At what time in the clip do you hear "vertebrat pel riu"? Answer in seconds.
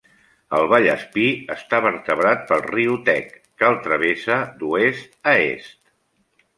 1.87-2.97